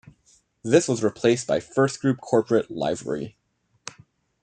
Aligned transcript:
This 0.63 0.87
was 0.87 1.03
replaced 1.03 1.45
by 1.45 1.59
FirstGroup 1.59 2.17
corporate 2.21 2.71
livery. 2.71 3.37